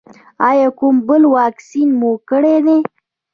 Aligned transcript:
ایا 0.49 0.67
کوم 0.77 0.95
بل 1.07 1.23
واکسین 1.35 1.89
مو 1.99 2.11
کړی 2.29 2.57
دی؟ 2.65 2.77